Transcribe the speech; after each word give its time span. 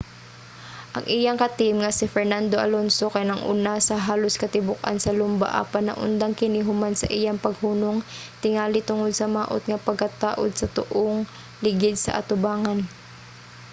ang 0.97 1.05
iyang 1.17 1.39
ka-team 1.43 1.75
nga 1.81 1.91
si 1.97 2.05
fernando 2.13 2.55
alonso 2.65 3.05
kay 3.15 3.25
nag-una 3.31 3.73
sa 3.87 3.95
halos 4.07 4.39
katibuk-an 4.43 4.97
sa 5.01 5.15
lumba 5.19 5.47
apan 5.61 5.83
naundang 5.87 6.33
kini 6.39 6.59
human 6.67 6.93
sa 6.97 7.11
iyang 7.17 7.39
paghunong 7.45 7.99
tingali 8.43 8.79
tungod 8.89 9.11
sa 9.15 9.27
maot 9.35 9.61
nga 9.67 9.83
pagkataud 9.87 10.51
sa 10.55 10.71
tuong 10.77 11.19
ligid 11.65 11.95
sa 12.01 12.11
atubangan 12.19 12.79